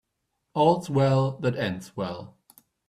[0.55, 2.35] All's well that ends well.